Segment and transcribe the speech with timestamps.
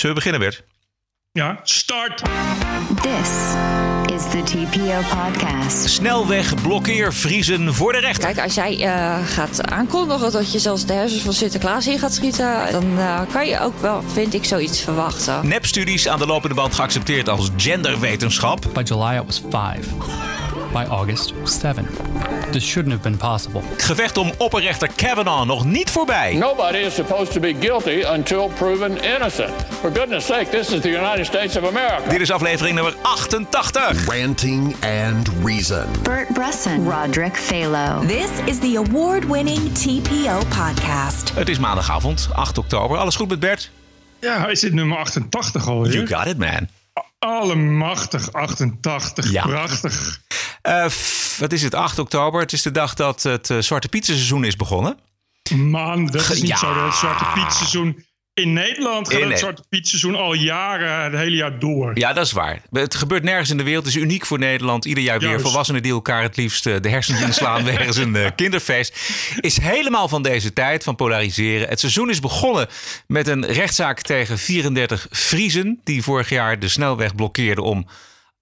[0.00, 0.64] Zullen we beginnen, Bert?
[1.32, 2.22] Ja, start!
[3.02, 3.30] This
[4.16, 5.88] is the TPO podcast.
[5.88, 8.24] Snelweg blokkeer vriezen voor de rechter.
[8.24, 12.14] Kijk, als jij eh, gaat aankondigen dat je zelfs de hersens van Sinterklaas in gaat
[12.14, 15.48] schieten, dan eh, kan je ook wel, vind ik, zoiets verwachten.
[15.48, 18.66] Nepstudies aan de lopende band geaccepteerd als genderwetenschap.
[18.72, 20.29] By July, it was five.
[20.72, 21.86] By August, seven.
[22.52, 23.62] This shouldn't have been possible.
[23.76, 26.34] Gevecht om opperrechter Kavanaugh nog niet voorbij.
[26.34, 29.50] Nobody is supposed to be guilty until proven innocent.
[29.80, 32.08] For goodness sake, this is the United States of America.
[32.08, 34.04] Dit is aflevering nummer 88.
[34.06, 35.86] Ranting and Reason.
[36.02, 38.06] Bert Bresson, Roderick Phalo.
[38.06, 41.30] This is the award winning TPO podcast.
[41.34, 42.98] Het is maandagavond, 8 oktober.
[42.98, 43.70] Alles goed met Bert?
[44.20, 45.92] Ja, is dit nummer 88 alweer?
[45.92, 46.68] You got it, man.
[47.18, 49.42] Allemachtig 88, Ja.
[49.46, 50.20] prachtig.
[50.62, 52.40] Eh, f- wat is het, 8 oktober?
[52.40, 54.98] Het is de dag dat het eh, Zwarte Pietsenseizoen is begonnen.
[55.54, 56.56] Man, dat is niet Ja.
[56.56, 58.04] zo dat het Zwarte Piet seizoen...
[58.34, 61.98] In Nederland gaat In het Zwarte Piet seizoen al jaren, het hele jaar door.
[61.98, 62.62] Ja, dat is waar.
[62.70, 63.84] Het gebeurt nergens in de wereld.
[63.86, 64.84] Het is uniek voor Nederland.
[64.84, 68.30] Ieder jaar weer volwassenen die elkaar het liefst eh, de hersens inslaan wegens een eh,
[68.36, 68.98] kinderfeest.
[69.40, 71.68] Is helemaal van deze tijd, van polariseren.
[71.68, 72.66] Het seizoen is begonnen
[73.06, 75.80] met een rechtszaak tegen 34 Friezen...
[75.84, 77.86] die vorig jaar de snelweg blokkeerden om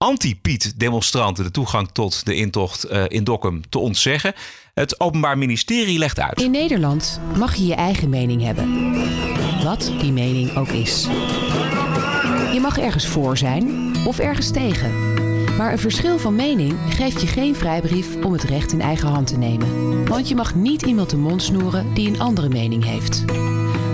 [0.05, 1.43] anti-Piet-demonstranten...
[1.43, 4.33] de toegang tot de intocht eh, in Dokkum te ontzeggen.
[4.73, 6.41] Het Openbaar Ministerie legt uit.
[6.41, 8.93] In Nederland mag je je eigen mening hebben.
[9.63, 11.07] Wat die mening ook is.
[12.53, 15.13] Je mag ergens voor zijn of ergens tegen.
[15.57, 19.27] Maar een verschil van mening geeft je geen vrijbrief om het recht in eigen hand
[19.27, 20.05] te nemen.
[20.07, 23.23] Want je mag niet iemand de mond snoeren die een andere mening heeft.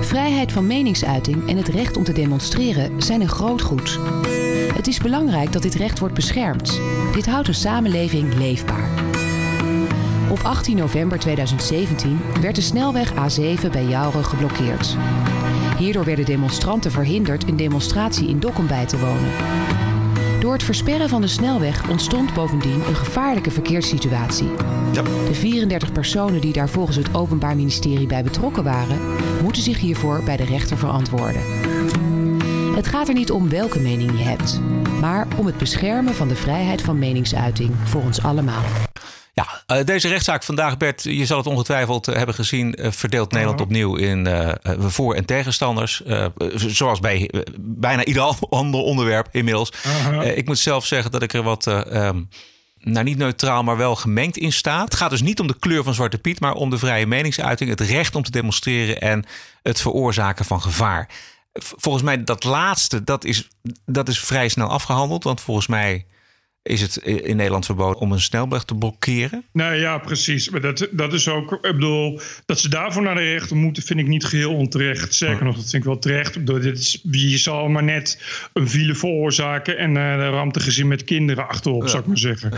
[0.01, 3.99] Vrijheid van meningsuiting en het recht om te demonstreren zijn een groot goed.
[4.85, 6.81] Het is belangrijk dat dit recht wordt beschermd.
[7.13, 8.89] Dit houdt een samenleving leefbaar.
[10.29, 14.97] Op 18 november 2017 werd de snelweg A7 bij Jouren geblokkeerd.
[15.77, 19.31] Hierdoor werden demonstranten verhinderd een demonstratie in Dokkum bij te wonen.
[20.39, 24.51] Door het versperren van de snelweg ontstond bovendien een gevaarlijke verkeerssituatie.
[25.25, 28.99] De 34 personen die daar volgens het Openbaar Ministerie bij betrokken waren,
[29.41, 31.64] moeten zich hiervoor bij de rechter verantwoorden.
[32.75, 34.61] Het gaat er niet om welke mening je hebt,
[35.01, 38.63] maar om het beschermen van de vrijheid van meningsuiting voor ons allemaal.
[39.33, 43.31] Ja, eh, deze rechtszaak vandaag, Bert, je zal het ongetwijfeld eh, hebben gezien, eh, verdeelt
[43.31, 44.27] Nederland opnieuw in
[44.79, 46.03] voor- en tegenstanders.
[46.03, 46.25] Eh,
[46.55, 49.71] zoals bij bijna ieder ander onderwerp inmiddels.
[50.21, 52.21] Eh, ik moet zelf zeggen dat ik er wat, eh, ehm,
[52.79, 54.83] nou niet neutraal, maar wel gemengd in sta.
[54.83, 57.69] Het gaat dus niet om de kleur van Zwarte Piet, maar om de vrije meningsuiting,
[57.69, 59.25] het recht om te demonstreren en
[59.63, 61.09] het veroorzaken van gevaar.
[61.63, 63.47] Volgens mij dat laatste, dat is,
[63.85, 66.05] dat is vrij snel afgehandeld, want volgens mij
[66.61, 69.45] is het in Nederland verboden om een snelweg te blokkeren.
[69.51, 70.49] Nee, ja, precies.
[70.49, 73.99] Maar dat, dat is ook, ik bedoel, dat ze daarvoor naar de rechter moeten, vind
[73.99, 75.15] ik niet geheel onterecht.
[75.15, 76.45] Zeker nog, dat vind ik wel terecht.
[76.45, 78.21] Dit is, je zal maar net
[78.53, 82.51] een file veroorzaken en ramt een gezin met kinderen achterop, zou ik maar zeggen.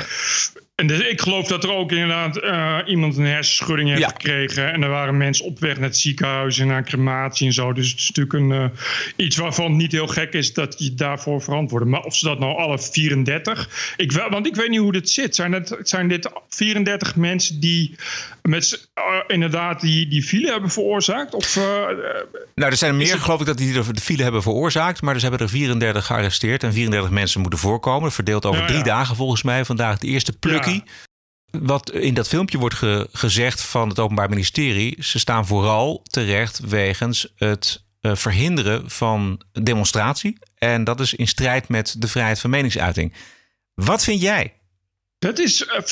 [0.81, 4.07] En dus ik geloof dat er ook inderdaad eh, iemand een hersenschudding heeft Ja.
[4.07, 4.73] gekregen.
[4.73, 7.73] En er waren mensen op weg naar het ziekenhuis en naar crematie en zo.
[7.73, 10.93] Dus het is natuurlijk een, eh, iets waarvan het niet heel gek is dat je
[10.93, 11.85] daarvoor verantwoordt.
[11.85, 13.93] Maar of ze dat nou alle 34...
[13.97, 15.35] Ik, wel- want ik weet niet hoe dit zit.
[15.35, 17.95] Zijn, het, zijn dit 34 mensen die
[18.41, 21.33] met, eh, inderdaad die, die file hebben veroorzaakt?
[21.33, 21.55] Of,
[22.55, 25.01] Nou, er zijn er meer, het- geloof ik, dat die de file hebben veroorzaakt.
[25.01, 28.11] Maar dus hebben er 34 gearresteerd en 34 mensen moeten voorkomen.
[28.11, 28.83] Verdeeld over Ja, drie ja.
[28.83, 29.65] dagen volgens mij.
[29.65, 30.37] Vandaag de eerste
[31.51, 35.03] Wat in dat filmpje wordt ge- gezegd van het Openbaar Ministerie.
[35.03, 40.37] Ze staan vooral terecht wegens het eh, verhinderen van demonstratie.
[40.55, 43.13] En dat is in strijd met de vrijheid van meningsuiting.
[43.73, 44.53] Wat vind jij?
[45.19, 45.83] Dat is eh, eh,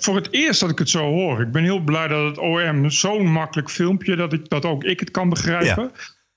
[0.00, 1.40] voor het eerst dat ik het zo hoor.
[1.40, 5.00] Ik ben heel blij dat het OM zo'n makkelijk filmpje, dat, ik, dat ook ik
[5.00, 5.92] het kan begrijpen.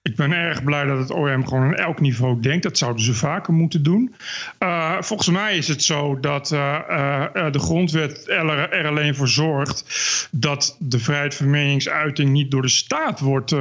[0.07, 2.63] Ik ben erg blij dat het OM gewoon aan elk niveau denkt.
[2.63, 4.16] Dat zouden ze vaker moeten doen.
[4.57, 9.28] Eh, volgens mij is het zo dat eh, eh, de grondwet er, er alleen voor
[9.28, 9.85] zorgt
[10.31, 13.56] dat de vrijheid van meningsuiting niet door de staat wordt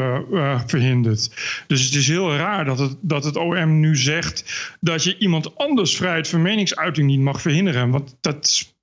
[0.67, 1.31] verhinderd.
[1.67, 4.45] Dus het is heel raar dat het, dat het OM nu zegt
[4.81, 7.91] dat je iemand anders vrijheid van meningsuiting niet mag verhinderen.
[7.91, 8.75] Want dat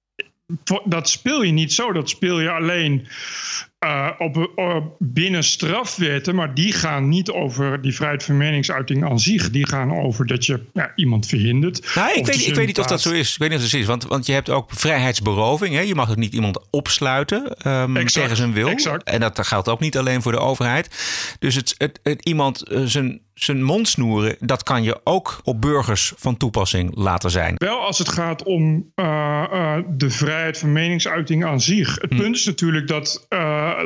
[0.85, 1.91] dat speel je niet zo.
[1.91, 3.07] Dat speel je alleen
[3.83, 6.35] eh, op, op- binnen strafwetten.
[6.35, 9.49] Maar die gaan niet over die vrijheid van meningsuiting aan zich.
[9.49, 11.95] Die gaan over dat je ja, iemand verhindert.
[11.95, 13.31] Nou, ik weet, dus ik weet niet of dat zo is.
[13.33, 13.85] Ik weet niet of dat zo is.
[13.85, 15.75] Want, want je hebt ook vrijheidsberoving.
[15.75, 15.81] Hè?
[15.81, 18.67] Je mag ook niet iemand opsluiten Exact, tegen zijn wil.
[18.67, 19.03] exact.
[19.03, 20.89] En dat geldt ook niet alleen voor de overheid.
[21.39, 25.61] Dus het, het, het- iemand eh, zijn, zijn mond snoeren, dat kan je ook op
[25.61, 27.55] burgers van toepassing laten zijn.
[27.57, 31.95] Wel als het gaat om eh, de vrijheid van meningsuiting aan zich.
[31.95, 32.01] Hm.
[32.01, 33.25] Het punt is natuurlijk dat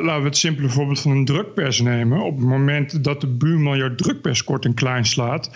[0.02, 2.20] laten we het simpele voorbeeld van een drukpers nemen.
[2.20, 5.50] Op het moment dat de buurman jouw drukpers kort en klein slaat,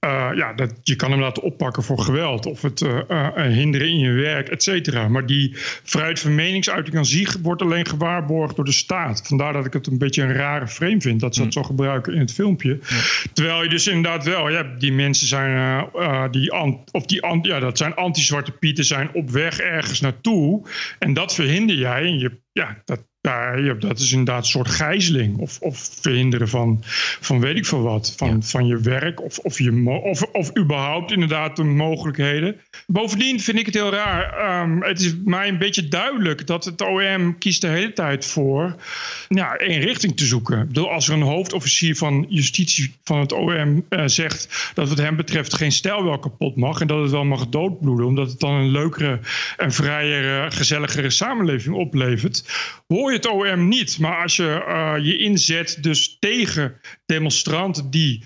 [0.00, 3.98] uh, ja, dat, je kan hem laten oppakken voor geweld of het uh, hinderen in
[3.98, 5.08] je werk, et cetera.
[5.08, 5.50] Maar die
[5.82, 9.22] vrijheid van meningsuiting aan zich wordt alleen gewaarborgd door de staat.
[9.26, 11.62] Vandaar dat ik het een beetje een rare frame vind dat ze dat mm.
[11.62, 12.78] zo gebruiken in het filmpje.
[13.32, 15.84] Terwijl je dus inderdaad wel, ja, die mensen zijn,
[16.30, 16.52] die,
[16.90, 20.68] of die, ja, dat zijn anti-zwarte pieten, zijn op weg ergens naartoe.
[20.98, 22.02] En dat verhinder jij.
[22.02, 26.82] En je, ja, dat, daar, dat is inderdaad een soort gijzeling of, of verhinderen van,
[27.20, 28.14] van weet ik veel wat.
[28.16, 32.60] Van, van je werk of, of, je, of, of überhaupt inderdaad de mogelijkheden.
[32.86, 34.60] Bovendien vind ik het heel raar.
[34.62, 38.76] Um, het is mij een beetje duidelijk dat het OM kiest de hele tijd voor
[39.28, 40.60] ja, één richting te zoeken.
[40.60, 44.98] Ik bedoel, als er een hoofdofficier van justitie van het OM uh, zegt dat wat
[44.98, 48.40] hem betreft geen stijl wel kapot mag en dat het wel mag doodbloeden, omdat het
[48.40, 49.20] dan een leukere
[49.56, 52.44] en vrijere, gezelligere samenleving oplevert,
[52.86, 53.98] hoor je het OM niet.
[53.98, 58.24] Maar als je uh, je inzet dus tegen demonstranten die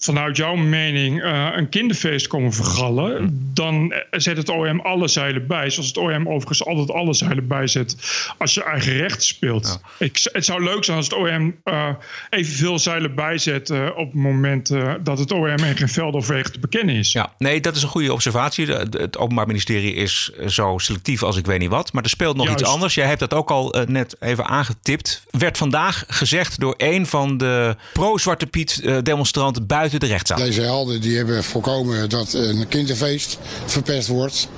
[0.00, 3.28] vanuit jouw mening uh, een kinderfeest komen vergallen, hm.
[3.30, 5.70] dan zet het OM alle zeilen bij.
[5.70, 7.96] Zoals het OM overigens altijd alle zeilen bijzet
[8.38, 9.80] als je eigen recht speelt.
[9.98, 11.88] Ik, het zou leuk zijn als het OM uh,
[12.30, 14.70] evenveel zeilen bijzet uh, op het moment
[15.02, 17.12] dat het OM en geen veld of wegen te bekennen is.
[17.12, 18.66] Ja, nee, dat is een goede observatie.
[18.66, 21.92] Het Openbaar Ministerie is zo selectief als ik weet niet wat.
[21.92, 22.94] Maar er speelt nog iets anders.
[22.94, 25.24] Jij hebt dat ook al net even aangetipt.
[25.30, 30.38] Werd vandaag gezegd door een van de pro-Zwarte Piet demonstranten buiten de rechtszaal.
[30.38, 34.48] Deze helden die hebben voorkomen dat een kinderfeest verpest wordt.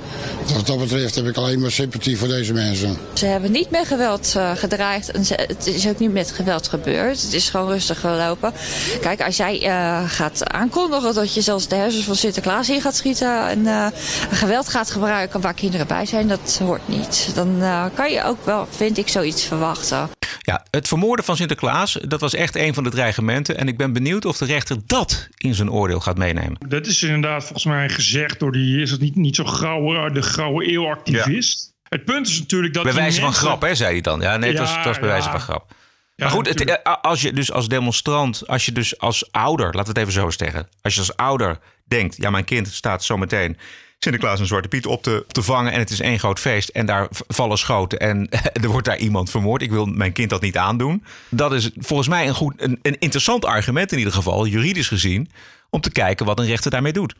[0.54, 2.98] Wat dat betreft heb ik alleen maar sympathie voor deze mensen.
[3.12, 5.10] Ze hebben niet met geweld uh, gedreigd.
[5.10, 7.22] En het is ook niet met geweld gebeurd.
[7.22, 8.52] Het is gewoon rustig gelopen.
[9.00, 12.96] Kijk, als jij uh, gaat aankondigen dat je zelfs de hersens van Sinterklaas in gaat
[12.96, 13.48] schieten...
[13.48, 13.86] en uh,
[14.30, 17.30] geweld gaat gebruiken waar kinderen bij zijn, dat hoort niet.
[17.34, 17.62] Dan
[17.94, 20.17] kan je ook wel, vind ik, zoiets verwachten.
[20.48, 23.58] Ja, het vermoorden van Sinterklaas, dat was echt een van de dreigementen.
[23.58, 26.56] En ik ben benieuwd of de rechter dat in zijn oordeel gaat meenemen.
[26.68, 30.22] Dat is inderdaad volgens mij gezegd door die, is het niet, niet zo grauwe, de
[30.22, 31.74] grauwe eeuwactivist.
[31.88, 32.82] Het punt is natuurlijk dat.
[32.82, 34.20] Bij wijze van grap, hè, zei hij dan.
[34.20, 35.74] Ja, nee, het, was, het was bij wijze van grap.
[36.16, 39.94] maar goed, het, eh, als je dus als demonstrant, als je dus als ouder, laten
[39.94, 40.68] we het even zo zeggen.
[40.82, 43.56] Als je als ouder denkt, ja, mijn kind staat zo meteen
[43.98, 45.72] Sinterklaas en Zwarte Piet op te, te vangen.
[45.72, 46.68] En het is één groot feest.
[46.68, 47.98] En daar vallen schoten.
[47.98, 48.28] En
[48.62, 49.62] er wordt daar iemand vermoord.
[49.62, 51.04] Ik wil mijn kind dat niet aandoen.
[51.28, 55.30] Dat is volgens mij een, goed, een, een interessant argument in ieder geval, juridisch gezien.
[55.70, 57.14] Om te kijken wat een rechter daarmee doet.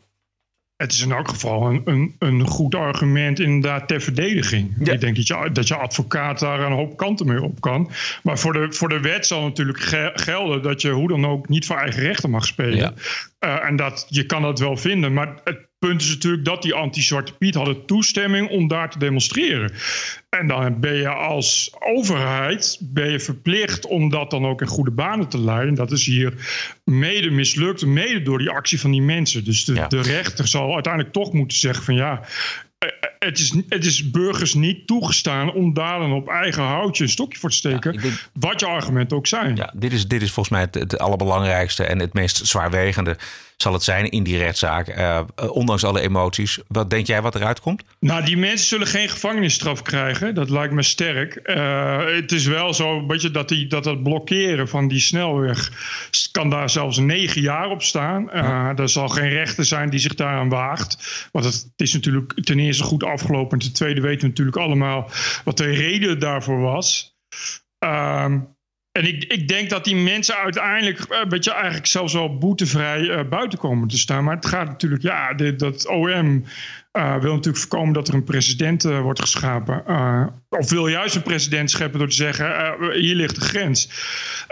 [0.76, 4.76] Het is in elk geval een, een, een goed argument inderdaad ter verdediging.
[4.78, 7.90] Ik denk dat je, dat je advocaat daar een hoop kanten mee op kan.
[8.22, 9.78] Maar voor de, voor de wet zal natuurlijk
[10.14, 12.94] gelden dat je hoe dan ook niet voor eigen rechten mag spelen.
[13.40, 15.12] Uh, en dat, je kan dat wel vinden.
[15.12, 19.72] Maar het punt is natuurlijk dat die anti-Zwarte Piet hadden toestemming om daar te demonstreren.
[20.28, 24.90] En dan ben je als overheid ben je verplicht om dat dan ook in goede
[24.90, 25.74] banen te leiden.
[25.74, 26.34] Dat is hier
[26.84, 29.44] mede mislukt, mede door die actie van die mensen.
[29.44, 32.20] Dus de, de rechter zal uiteindelijk toch moeten zeggen van ja,
[32.78, 37.04] eh, eh, het is, het is burgers niet toegestaan om daar dan op eigen houtje
[37.04, 38.00] een stokje voor te steken.
[38.32, 39.56] wat je argumenten ook zijn.
[39.56, 43.16] Ja, dit is, dit is volgens mij het, het allerbelangrijkste en het meest zwaarwegende
[43.62, 44.88] zal het zijn in die rechtszaak.
[44.88, 45.20] Uh,
[45.50, 46.58] ondanks alle emoties.
[46.68, 47.82] Wat denk jij wat eruit komt?
[48.00, 50.34] Nou, die mensen zullen geen gevangenisstraf krijgen.
[50.34, 51.40] Dat lijkt me sterk.
[51.44, 55.70] Uh, het is wel zo weet je, dat, die, dat het blokkeren van die snelweg...
[56.32, 58.30] kan daar zelfs negen jaar op staan.
[58.34, 61.28] Uh, er zal geen rechter zijn die zich daaraan waagt.
[61.32, 63.58] Want het, is natuurlijk ten eerste goed afgelopen.
[63.58, 65.10] En ten tweede weten we natuurlijk allemaal
[65.44, 67.16] wat de reden daarvoor was.
[67.84, 68.34] Uh,
[68.92, 73.00] en ik, ik denk dat die mensen uiteindelijk een eh, beetje eigenlijk zelfs wel boetevrij
[73.00, 74.24] uh, buiten komen te staan.
[74.24, 76.44] Maar het gaat natuurlijk, ja, dit, dat OM
[76.92, 79.84] uh, wil natuurlijk voorkomen dat er een president uh, wordt geschapen.
[80.48, 83.90] of wil juist een president scheppen door te zeggen, hier ligt de grens.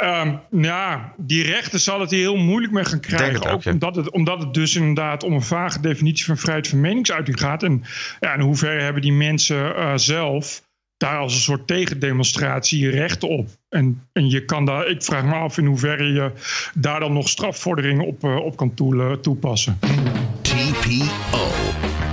[0.02, 3.46] Um, ja, die rechten zal het hier heel moeilijk mee gaan krijgen.
[3.46, 3.72] Ook, ook ja.
[3.72, 7.62] omdat, het, omdat het dus inderdaad om een vage definitie van vrijheid van meningsuiting gaat.
[7.62, 7.84] En
[8.20, 10.64] ja, in hoeverre hebben die mensen zelf
[10.96, 13.48] daar als een soort tegendemonstratie recht op.
[13.68, 16.32] En, en je kan daar, ik vraag me af in hoeverre je
[16.74, 18.74] daar dan nog strafvorderingen op, uh, op kan
[19.20, 19.78] toepassen.
[20.42, 21.48] TPO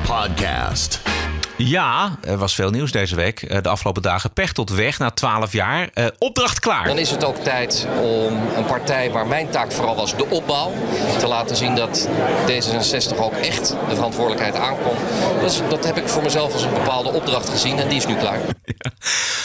[0.06, 1.12] Podcast.
[1.57, 3.41] Ja, er was veel nieuws deze week.
[3.41, 5.89] Eh, de afgelopen dagen Pechtold weg na 12 jaar.
[5.93, 6.88] Uh, opdracht klaar.
[6.88, 10.74] Dan is het ook tijd om een partij waar mijn taak vooral was de opbouw...
[11.19, 12.10] te laten zien dat
[12.48, 15.00] D66 ook echt de verantwoordelijkheid aankomt.
[15.39, 18.15] Dus dat heb ik voor mezelf als een bepaalde opdracht gezien en die is nu
[18.15, 18.39] klaar.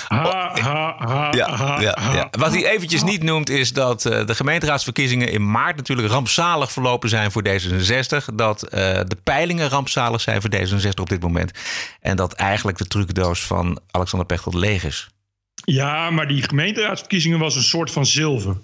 [0.09, 2.29] Ha, ha, ha, ja, ja, ja.
[2.31, 7.09] Wat hij eventjes niet noemt is dat uh, de gemeenteraadsverkiezingen in maart natuurlijk rampzalig verlopen
[7.09, 8.35] zijn voor D66.
[8.35, 8.71] Dat uh,
[9.07, 11.51] de peilingen rampzalig zijn voor D66 op dit moment.
[12.01, 15.09] En dat eigenlijk de trucendoos van Alexander Pechtold leeg is.
[15.65, 18.57] Ja, maar die gemeenteraadsverkiezingen was een soort van zilver.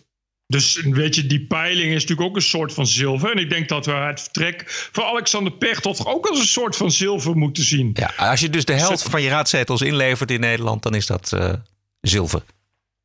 [0.46, 3.30] Dus weet je, die peiling is natuurlijk ook een soort van zilver.
[3.30, 6.90] En ik denk dat we het vertrek van Alexander Pechtold ook als een soort van
[6.90, 7.90] zilver moeten zien.
[7.92, 11.32] Ja, als je dus de helft van je raadzetels inlevert in Nederland, dan is dat
[11.34, 11.52] uh,
[12.00, 12.42] zilver.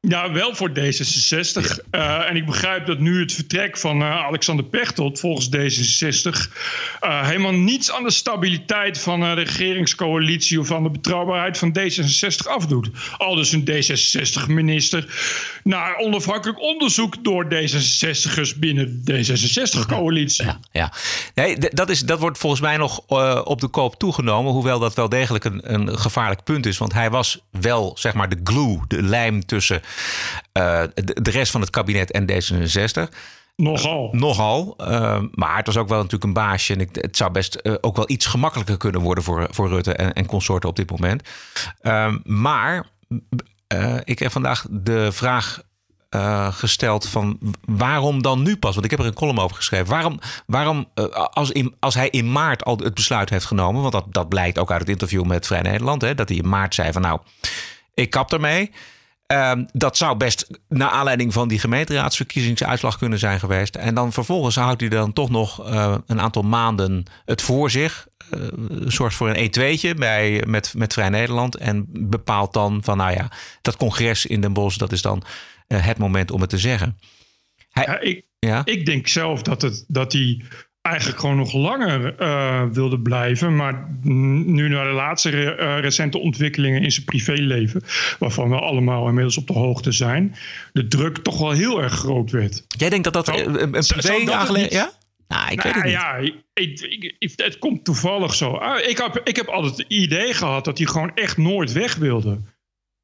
[0.01, 1.79] Ja, wel voor D66.
[1.91, 6.29] Uh, en ik begrijp dat nu het vertrek van uh, Alexander Pechtold volgens D66
[7.03, 12.47] uh, helemaal niets aan de stabiliteit van de regeringscoalitie of aan de betrouwbaarheid van D66
[12.47, 12.89] afdoet.
[13.17, 15.05] Al dus een D66-minister
[15.63, 20.45] naar onafhankelijk onderzoek door D66'ers binnen de D66-coalitie.
[20.45, 20.93] Ja, ja,
[21.35, 22.97] Nee, dat, is, dat wordt volgens mij nog
[23.43, 26.77] op de koop toegenomen, hoewel dat wel degelijk een, een gevaarlijk punt is.
[26.77, 29.81] Want hij was wel, zeg maar, de glue, de lijm tussen
[30.51, 33.13] de, de, rest van het kabinet en D66.
[33.55, 34.09] Nogal.
[34.13, 34.75] Uh, nogal.
[34.81, 36.73] Uh, maar het was ook wel natuurlijk een baasje.
[36.73, 40.13] En ik, het zou best ook wel iets gemakkelijker kunnen worden voor, voor Rutte en,
[40.13, 41.29] en consorten op dit moment.
[41.81, 42.87] Ehm, maar
[44.03, 45.61] ik heb vandaag de vraag
[46.51, 48.73] gesteld van waarom dan nu pas?
[48.73, 49.87] Want ik heb er een column over geschreven.
[49.87, 53.81] Waarom, waarom als, in, als hij in maart al het besluit heeft genomen...
[53.81, 56.01] want dat, dat blijkt ook uit het interview met Vrij Nederland...
[56.01, 57.19] Hè, dat hij in maart zei van nou,
[57.93, 58.71] ik kap ermee...
[59.33, 63.75] Um, dat zou best naar aanleiding van die gemeenteraadsverkiezingsuitslag kunnen zijn geweest.
[63.75, 68.07] En dan vervolgens houdt hij dan toch nog uh, een aantal maanden het voor zich.
[68.33, 68.47] Uh,
[68.87, 71.55] zorgt voor een E2'tje bij, met, met Vrij Nederland.
[71.55, 73.31] En bepaalt dan van, nou ja,
[73.61, 75.23] dat congres in Den Bosch, dat is dan
[75.67, 76.99] uh, het moment om het te zeggen.
[77.69, 78.61] Hij, ja, ik, ja?
[78.65, 80.41] ik denk zelf dat, het, dat hij
[80.81, 83.55] eigenlijk gewoon nog langer uh, wilde blijven.
[83.55, 87.83] Maar nu naar de laatste re uh, recente ontwikkelingen in zijn privéleven,
[88.19, 90.35] waarvan we allemaal inmiddels op de hoogte zijn,
[90.73, 92.63] de druk toch wel heel erg groot werd.
[92.67, 94.91] Jij denkt dat dat zo, een, een privé aangelegenheid ja?
[95.27, 95.93] Nou, ik nou, weet het niet.
[95.93, 98.51] Ja, ik, ik, ik, het komt toevallig zo.
[98.51, 101.95] Ah, ik, heb, ik heb altijd het idee gehad dat hij gewoon echt nooit weg
[101.95, 102.41] wilde.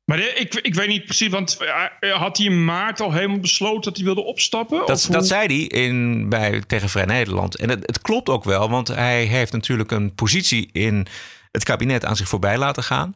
[0.06, 1.58] Maar ik, ik weet niet precies, want
[2.00, 4.86] eh, had hij in maart al helemaal besloten dat hij wilde opstappen?
[4.86, 7.56] Dat, dat zei hij in, bij, tegen Vrij Nederland.
[7.56, 11.08] En het, het, klopt ook wel, want hij heeft natuurlijk een positie in
[11.52, 13.16] het kabinet aan zich voorbij laten gaan.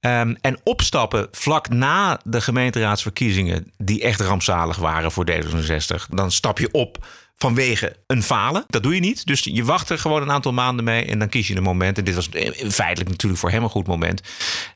[0.00, 6.58] Um, en opstappen vlak na de gemeenteraadsverkiezingen, die echt rampzalig waren voor D66, dan stap
[6.58, 7.06] je op
[7.36, 8.64] vanwege een falen.
[8.66, 9.26] Dat doe je niet.
[9.26, 11.98] Dus je wacht er gewoon een aantal maanden mee en dan kies je een moment.
[11.98, 12.28] En dit was
[12.68, 14.22] feitelijk natuurlijk voor hem een goed moment.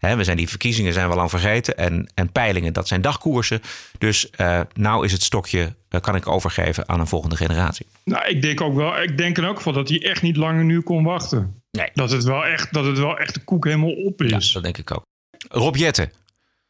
[0.01, 1.77] we zijn die verkiezingen zijn we lang vergeten.
[1.77, 3.63] En, en peilingen, dat zijn dagkoersen.
[3.99, 7.87] Dus uh, nou is het stokje, uh, kan ik overgeven aan een volgende generatie.
[8.05, 10.65] Nou, ik denk ook wel, ik denk in elk geval dat hij echt niet langer
[10.65, 11.63] nu kon wachten.
[11.71, 11.91] Nee.
[11.95, 14.47] Dat het wel echt, dat het wel echt de koek helemaal op is.
[14.47, 15.03] Ja, dat denk ik ook.
[15.49, 16.13] Rob Jetten.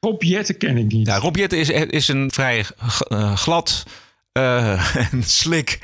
[0.01, 1.07] Rob Jetten ken ik niet.
[1.07, 2.65] Ja, Rob Jetten is, is een vrij
[3.35, 3.85] glad
[4.43, 5.79] uh, en slik.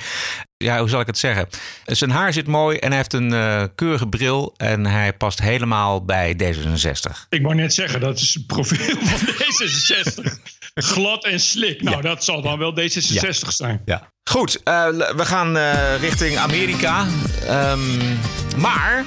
[0.56, 1.48] Ja, hoe zal ik het zeggen?
[1.84, 4.54] Zijn haar zit mooi en hij heeft een uh, keurige bril.
[4.56, 7.28] En hij past helemaal bij D66.
[7.28, 10.32] Ik wou net zeggen, dat is het profiel van D66.
[10.74, 11.82] Glad en slik.
[11.82, 12.02] Nou, ja.
[12.02, 13.32] dat zal dan wel D66 ja.
[13.32, 13.82] zijn.
[13.84, 14.10] Ja.
[14.30, 14.86] Goed, uh,
[15.16, 15.56] we gaan
[16.00, 17.06] richting Amerika.
[17.50, 18.18] Um,
[18.56, 19.04] maar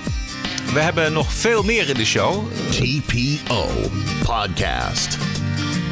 [0.73, 2.51] we hebben nog veel meer in de show.
[2.69, 3.69] TPO
[4.23, 5.17] Podcast.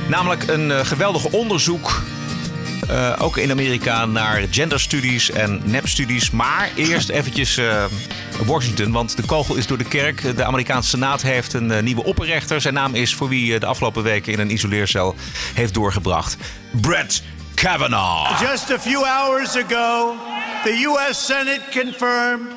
[0.10, 2.04] Namelijk een geweldig onderzoek
[2.90, 6.32] uh, ook in Amerika naar genderstudies en nepstudies.
[6.32, 7.84] Maar eerst eventjes uh,
[8.46, 10.36] Washington, want de kogel is door de kerk.
[10.36, 12.62] De Amerikaanse Senaat heeft een uh, nieuwe opperrechter.
[12.62, 15.16] Zijn naam is voor wie de afgelopen weken in een isoleercel
[15.54, 16.38] heeft doorgebracht.
[16.72, 18.40] Brett Kavanaugh.
[18.42, 20.16] Just a few hours ago,
[20.64, 21.26] the U.S.
[21.26, 22.48] Senate confirmed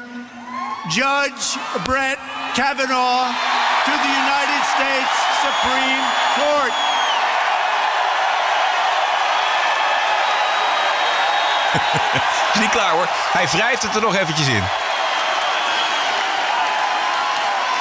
[0.89, 2.19] Judge Brett
[2.55, 3.31] Kavanaugh
[3.85, 6.05] to the United States Supreme
[6.37, 7.00] Court.
[12.55, 13.09] Is niet klaar hoor.
[13.33, 14.63] Hij wrijft het er nog eventjes in.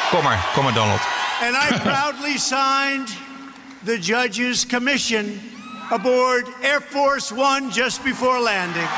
[0.09, 1.01] Kom maar, kom maar Donald.
[1.41, 3.17] And I proudly signed
[3.85, 5.41] the judge's commission
[5.89, 8.89] aboard Air Force One just before landing.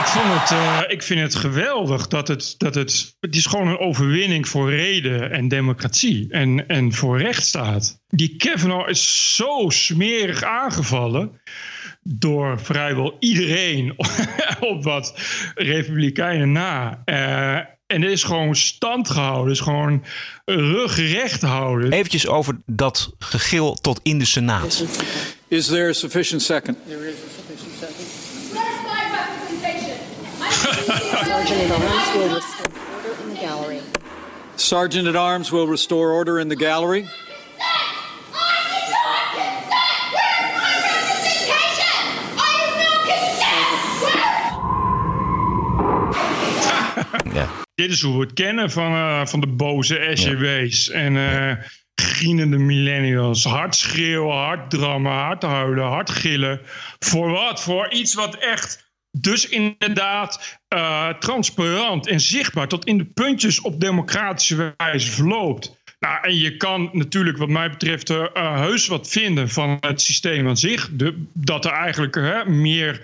[0.00, 3.16] ik, vond het, uh, ik vind het geweldig dat het, dat het.
[3.20, 6.26] Het is gewoon een overwinning voor reden en democratie.
[6.30, 7.98] En, en voor rechtsstaat.
[8.08, 11.40] Die Kavanaugh is zo smerig aangevallen
[12.04, 13.94] door vrijwel iedereen
[14.72, 15.14] op wat
[15.54, 17.02] republikeinen na.
[17.06, 17.56] Uh,
[17.86, 20.04] en er is gewoon stand gehouden, is gewoon
[20.44, 21.92] rugrecht houden.
[21.92, 24.84] Eventjes over dat gegil tot in de Senaat.
[25.48, 26.76] Is there a sufficient second?
[26.86, 28.06] There is a sufficient second.
[28.52, 30.14] Where's my representation?
[31.24, 33.80] Sergeant at Arms will restore order in the gallery.
[34.54, 37.08] Sergeant at Arms will restore order in the gallery.
[47.84, 50.90] Dit is hoe we het kennen van, uh, van de boze SJW's.
[50.90, 51.52] En uh,
[51.94, 53.44] grienende millennials.
[53.44, 56.60] Hard schreeuwen, hard drammen, hard huilen, hard gillen.
[56.98, 57.62] Voor wat?
[57.62, 63.80] Voor iets wat echt dus inderdaad uh, transparant en zichtbaar tot in de puntjes op
[63.80, 65.82] democratische wijze verloopt.
[65.98, 70.48] Nou, en je kan natuurlijk, wat mij betreft, uh, heus wat vinden van het systeem
[70.48, 70.88] aan zich.
[70.92, 73.00] De, dat er eigenlijk uh, meer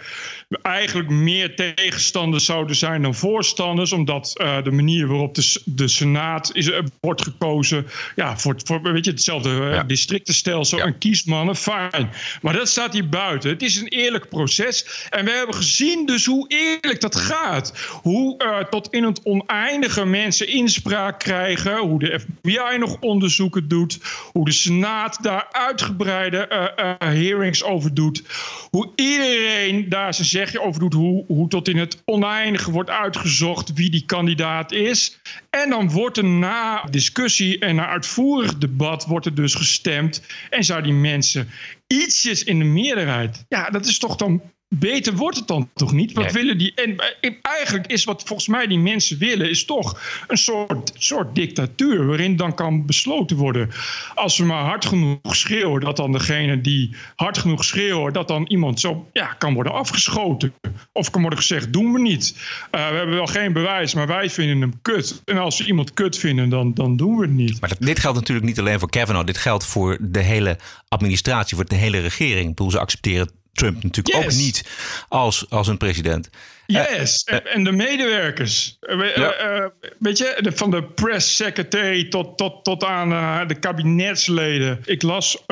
[0.62, 3.92] eigenlijk meer tegenstanders zouden zijn dan voorstanders.
[3.92, 7.86] Omdat uh, de manier waarop de, de Senaat is, uh, wordt gekozen.
[8.16, 9.82] Ja, voor, voor weet je, hetzelfde ja.
[9.82, 10.84] districtenstelsel ja.
[10.84, 11.56] en kiesmannen.
[11.56, 12.10] Fijn.
[12.42, 13.50] Maar dat staat hier buiten.
[13.50, 15.06] Het is een eerlijk proces.
[15.10, 17.72] En we hebben gezien dus hoe eerlijk dat gaat.
[18.02, 21.78] Hoe tot in het oneindige mensen inspraak krijgen.
[21.78, 23.98] Hoe de FBI nog onderzoeken doet.
[24.32, 28.22] Hoe de Senaat daar uitgebreide hearings over doet.
[28.70, 33.72] Hoe iedereen daar zijn zegje over doet hoe, hoe tot in het oneindige wordt uitgezocht
[33.72, 35.20] wie die kandidaat is.
[35.50, 40.22] En dan wordt er na discussie en na uitvoerig debat wordt er dus gestemd.
[40.50, 41.48] En zou die mensen
[41.86, 43.44] ietsjes in de meerderheid.
[43.48, 44.42] Ja, dat is toch dan
[44.74, 46.12] beter wordt het dan toch niet?
[46.12, 46.74] Wat willen die?
[46.74, 46.96] En
[47.42, 52.06] eigenlijk is wat volgens mij die mensen willen, is toch een soort, soort dictatuur.
[52.06, 53.70] Waarin dan kan besloten worden.
[54.14, 58.46] Als we maar hard genoeg schreeuwen, dat dan degene die hard genoeg schreeuwen, dat dan
[58.46, 60.52] iemand zo ja, kan worden afgeschoten.
[60.92, 62.34] Of kan worden gezegd: doen we niet.
[62.36, 65.22] Uh, we hebben wel geen bewijs, maar wij vinden hem kut.
[65.24, 67.60] En als we iemand kut vinden, dan, dan doen we het niet.
[67.60, 69.26] Maar dat, dit geldt natuurlijk niet alleen voor Kavanaugh.
[69.26, 70.58] Dit geldt voor de hele
[70.88, 72.48] administratie, voor de hele regering.
[72.48, 74.24] Ik bedoel, ze accepteren Trump natuurlijk yes.
[74.24, 74.64] ook niet
[75.08, 76.30] als, als een president.
[76.66, 78.78] Yes, uh, uh, en de medewerkers.
[78.80, 79.72] Ja.
[79.98, 84.80] weet je, de, van de press secretary tot, tot, tot aan de kabinetsleden.
[84.84, 85.44] Ik las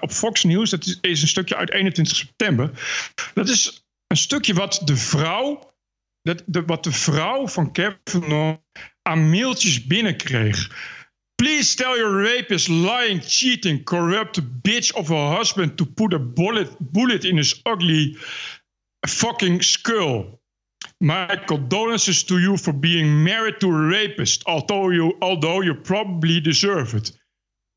[0.00, 2.70] op Fox News, dat is, is, een stukje uit 21 september.
[3.34, 5.72] Dat is een stukje wat de vrouw,
[6.22, 8.58] dat, de, wat de vrouw van Kavanaugh
[9.02, 10.70] aan mailtjes binnenkreeg.
[11.38, 16.76] Please tell your rapist, lying, cheating, corrupt bitch of a husband to put a bullet,
[16.80, 18.16] bullet in his ugly
[19.06, 20.40] fucking skull.
[21.00, 26.40] My condolences to you for being married to a rapist, although you, although you probably
[26.40, 27.12] deserve it.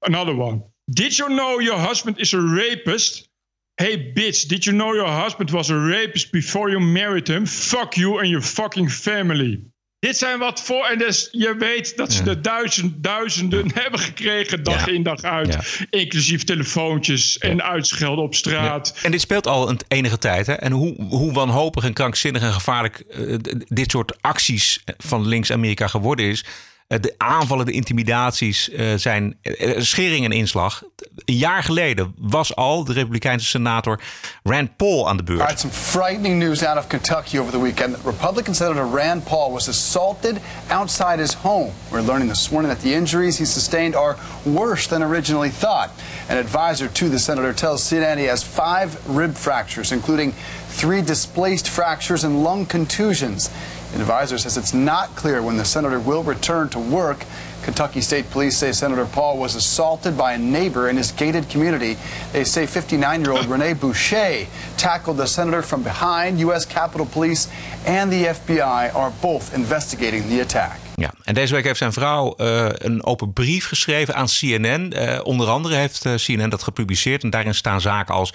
[0.03, 0.63] Another one.
[0.89, 3.29] Did you know your husband is a rapist?
[3.77, 7.45] Hey bitch, did you know your husband was a rapist before you married him?
[7.45, 9.70] Fuck you and your fucking family.
[10.01, 10.85] Dit zijn wat voor.
[10.85, 12.29] En dus je weet dat ze ja.
[12.29, 13.81] er duizend, duizenden ja.
[13.81, 14.91] hebben gekregen, dag ja.
[14.91, 15.79] in dag uit.
[15.89, 18.93] Inclusief telefoontjes en uitschelden op straat.
[19.03, 20.47] En dit speelt al een enige tijd.
[20.47, 20.53] Hè?
[20.53, 23.37] En hoe, hoe wanhopig en krankzinnig en gevaarlijk uh,
[23.67, 26.45] dit soort acties van links-Amerika geworden is.
[26.87, 29.37] De aanvallen, de intimidaties uh, zijn
[29.77, 30.83] schering en inslag.
[31.15, 33.99] Een jaar geleden was al de Republikeinse senator
[34.43, 35.39] Rand Paul aan de beurt.
[35.39, 37.97] Right, some frightening news out of Kentucky over the weekend.
[38.03, 41.71] Republican Senator Rand Paul was assaulted outside his home.
[41.89, 45.89] We're learning this morning that the injuries he sustained are worse than originally thought.
[46.29, 50.33] An advisor to the senator tells CNN he has five rib fractures, including
[50.69, 53.49] three displaced fractures and lung contusions.
[53.91, 57.25] The advisor says it's not clear when the senator will return to work.
[57.63, 61.95] Kentucky State Police say Senator Paul was assaulted by a neighbor in his gated community.
[62.33, 64.47] They say 59 year old Rene Boucher
[64.77, 66.39] tackled the senator from behind.
[66.41, 66.65] U.S.
[66.65, 67.47] Capitol Police
[67.85, 70.80] and the FBI are both investigating the attack.
[71.23, 74.93] En deze week heeft zijn vrouw uh, een open brief geschreven aan CNN.
[74.95, 77.23] Uh, onder andere heeft uh, CNN dat gepubliceerd.
[77.23, 78.33] En daarin staan zaken als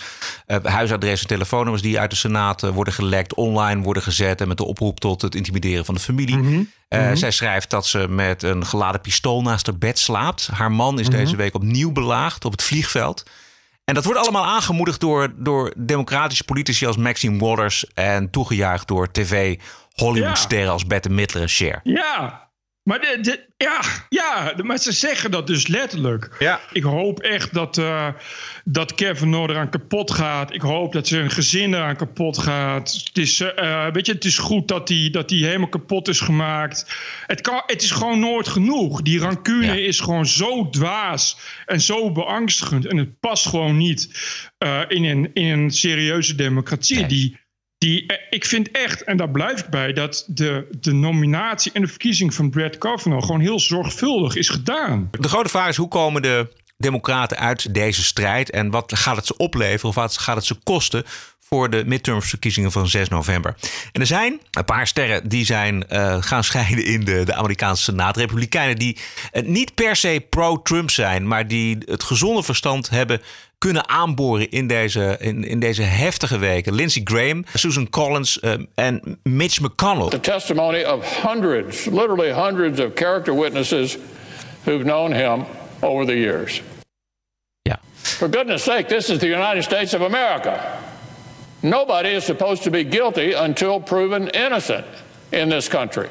[0.62, 4.40] huisadressen, telefoonnummers die uit de Senaat worden gelekt, online worden gezet.
[4.40, 6.37] En met de oproep tot het intimideren van de familie.
[6.37, 6.55] Mm -hmm.
[6.88, 7.16] Mm -hmm.
[7.16, 10.49] Zij schrijft dat ze met een geladen pistool naast haar bed slaapt.
[10.53, 11.25] Haar man is mm -hmm.
[11.25, 13.25] deze week opnieuw belaagd op het vliegveld.
[13.85, 17.87] En dat wordt allemaal aangemoedigd door, door democratische politici als Maxine Waters.
[17.94, 19.59] En toegejuicht door tv
[19.94, 20.72] Hollywoodsterren ja.
[20.72, 21.81] als Bette Midler en Cher.
[21.83, 22.46] Ja,
[22.87, 26.37] maar de, de, ja, ja, maar ze zeggen dat dus letterlijk.
[26.38, 26.61] Ja.
[26.72, 28.09] Ik hoop echt dat, uh,
[28.64, 30.55] dat Kevin eraan kapot gaat.
[30.55, 33.03] Ik hoop dat zijn gezin eraan kapot gaat.
[33.05, 36.20] Het is, uh, weet je, het is goed dat hij dat die helemaal kapot is
[36.20, 36.96] gemaakt.
[37.27, 39.03] Het, kan, het is gewoon nooit genoeg.
[39.03, 39.87] Die rancune ja.
[39.87, 42.87] is gewoon zo dwaas en zo beangstigend.
[42.87, 44.11] En het past gewoon niet
[44.59, 46.96] uh, in, een, in een serieuze democratie.
[46.96, 47.07] Nee.
[47.07, 47.38] Die
[47.79, 51.89] die, ik vind echt, en daar blijf ik bij, dat de, de nominatie en de
[51.89, 55.09] verkiezing van Brett Kavanaugh gewoon heel zorgvuldig is gedaan.
[55.11, 59.27] De grote vraag is: hoe komen de Democraten uit deze strijd en wat gaat het
[59.27, 61.05] ze opleveren of wat gaat het ze kosten?
[61.41, 63.55] Voor de midtermsverkiezingen van 6 november.
[63.93, 67.83] En er zijn een paar sterren die zijn uh, gaan scheiden in de, de Amerikaanse
[67.83, 68.17] Senaat.
[68.17, 68.99] Republikeinen die
[69.33, 73.23] uh, niet per se pro-Trump zijn, maar die het gezonde verstand hebben
[73.59, 76.75] kunnen aanboren in deze, in, in deze heftige weken.
[76.75, 80.09] Lindsey Graham, Susan Collins um, en Mitch McConnell.
[80.09, 83.97] The testimony of hundreds, literally hundreds of character witnesses
[84.64, 85.45] who've known him
[85.81, 86.62] over the years.
[87.62, 87.79] Yeah.
[87.92, 90.61] For goodness sake, this is the United States of America.
[91.61, 94.85] Nobody is supposed to be guilty until proven innocent
[95.31, 96.09] in this country.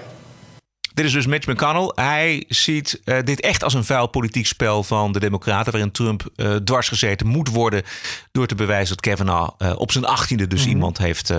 [0.95, 1.91] Dit is dus Mitch McConnell.
[1.95, 6.23] Hij ziet uh, dit echt als een vuil politiek spel van de Democraten, waarin Trump
[6.35, 7.83] uh, dwars gezeten moet worden
[8.31, 10.75] door te bewijzen dat Kavanaugh uh, op zijn achttiende dus mm -hmm.
[10.75, 11.33] iemand heeft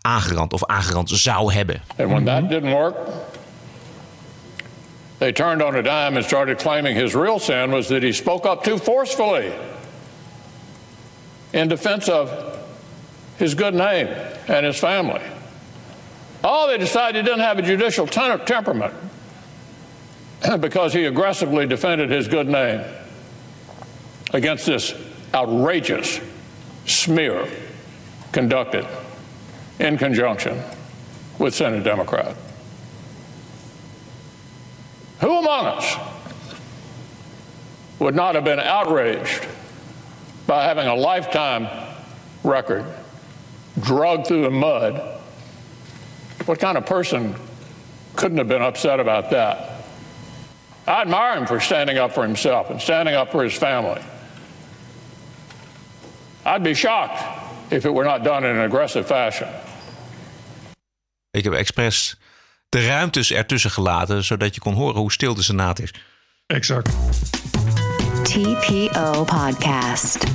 [0.00, 1.82] aangerand of aangerand zou hebben.
[1.96, 2.96] And when that didn't work,
[5.18, 8.50] they turned on a dime and started claiming his real sin was that he spoke
[8.50, 9.44] up too forcefully
[11.50, 12.30] in defense of
[13.36, 14.08] his good name
[14.46, 15.37] and his family.
[16.50, 18.94] Oh, they decided he didn't have a judicial ten- temperament
[20.60, 22.82] because he aggressively defended his good name
[24.32, 24.94] against this
[25.34, 26.18] outrageous
[26.86, 27.46] smear
[28.32, 28.86] conducted
[29.78, 30.58] in conjunction
[31.38, 32.34] with Senate Democrat.
[35.20, 35.96] Who among us
[37.98, 39.46] would not have been outraged
[40.46, 41.68] by having a lifetime
[42.42, 42.86] record
[43.78, 45.16] dragged through the mud?
[46.46, 47.34] What kind of person
[48.14, 49.56] couldn't have been upset about that?
[50.86, 54.00] I admire him for standing up for himself and standing up for his family.
[56.44, 57.22] I'd be shocked
[57.70, 59.48] if it were not done in an aggressive fashion.
[61.30, 62.16] Ik heb expres
[62.68, 65.94] de ruimtes ertussen gelaten, zodat je kon horen hoe stil de Senaat is.
[66.46, 66.96] Exact.
[68.22, 70.26] TPO Podcast.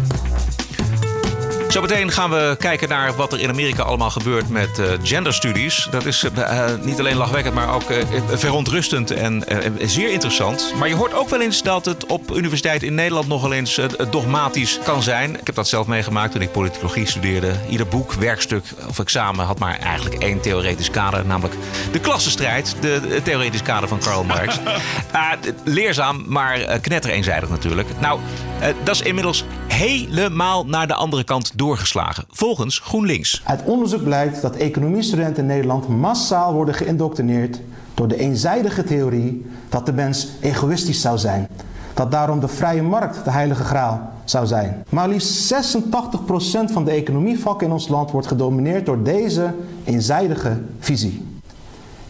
[1.73, 5.87] Zometeen gaan we kijken naar wat er in Amerika allemaal gebeurt met uh, genderstudies.
[5.91, 7.97] Dat is uh, niet alleen lachwekkend, maar ook uh,
[8.33, 9.43] verontrustend en
[9.81, 10.73] zeer interessant.
[10.77, 14.79] Maar je hoort ook wel eens dat het op universiteit in Nederland nogal eens dogmatisch
[14.83, 15.39] kan zijn.
[15.39, 17.53] Ik heb dat zelf meegemaakt toen ik politicologie studeerde.
[17.69, 21.55] Ieder boek, werkstuk of examen had maar eigenlijk één theoretisch kader, namelijk
[21.91, 24.59] de klassenstrijd, de, de theoretisch kader van Karl Marx.
[25.63, 27.87] leerzaam, maar knetter eenzijdig natuurlijk.
[27.99, 28.19] Nou,
[28.83, 31.51] dat is inmiddels helemaal naar de andere kant
[32.29, 33.41] volgens GroenLinks.
[33.45, 37.59] Uit onderzoek blijkt dat economiestudenten in Nederland massaal worden geïndoctrineerd
[37.93, 41.47] door de eenzijdige theorie dat de mens egoïstisch zou zijn.
[41.93, 44.83] Dat daarom de vrije markt de heilige graal zou zijn.
[44.89, 45.57] Maar liefst 86%
[46.71, 51.25] van de economievakken in ons land wordt gedomineerd door deze eenzijdige visie.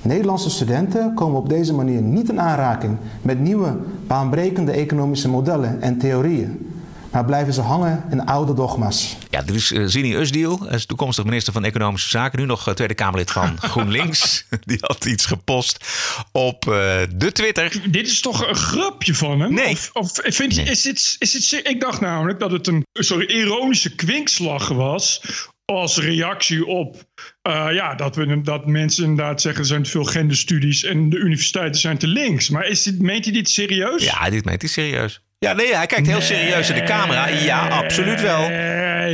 [0.02, 5.98] Nederlandse studenten komen op deze manier niet in aanraking met nieuwe baanbrekende economische modellen en
[5.98, 6.73] theorieën
[7.14, 9.18] maar blijven ze hangen in oude dogma's.
[9.30, 12.68] Ja, dit is uh, Zini Usdiel, hij is toekomstig minister van Economische Zaken, nu nog
[12.68, 14.46] uh, Tweede Kamerlid van GroenLinks.
[14.66, 15.86] Die had iets gepost
[16.32, 16.74] op uh,
[17.16, 17.92] de Twitter.
[17.92, 19.54] Dit is toch een grapje van hem?
[19.54, 19.72] Nee.
[19.72, 20.72] Of, of vind je, nee.
[20.72, 25.22] is, dit, is dit, ik dacht namelijk dat het een sorry, ironische kwinkslag was
[25.66, 27.04] als reactie op
[27.48, 31.18] uh, ja, dat, we, dat mensen inderdaad zeggen er zijn te veel genderstudies en de
[31.18, 32.50] universiteiten zijn te links.
[32.50, 34.04] Maar is dit, meent hij dit serieus?
[34.04, 35.22] Ja, dit meent hij serieus.
[35.44, 36.26] Ja, nee, hij kijkt heel nee.
[36.26, 37.28] serieus in de camera.
[37.28, 38.42] Ja, absoluut wel.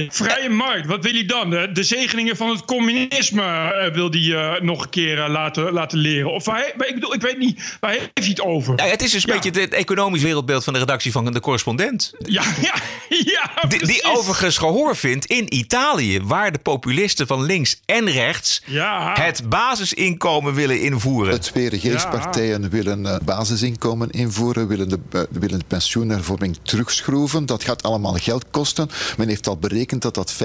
[0.09, 1.49] Vrije markt, wat wil hij dan?
[1.49, 5.71] De, de zegeningen van het communisme uh, wil hij uh, nog een keer uh, laten,
[5.73, 6.31] laten leren.
[6.31, 8.73] Of hij, ik bedoel, ik weet niet, waar heeft hij het over?
[8.75, 9.39] Ja, het is dus een ja.
[9.39, 12.13] beetje het economisch wereldbeeld van de redactie van de correspondent.
[12.19, 12.73] Ja, ja,
[13.09, 13.67] ja.
[13.67, 19.13] Die, die overigens gehoor vindt in Italië, waar de populisten van links en rechts ja.
[19.13, 21.33] het basisinkomen willen invoeren.
[21.33, 22.69] De twee regeringspartijen ja.
[22.69, 25.65] willen basisinkomen invoeren, willen de, willen de
[26.19, 27.45] pensioenhervorming terugschroeven.
[27.45, 28.89] Dat gaat allemaal geld kosten.
[29.17, 30.37] Men heeft al berekend dat dat 5%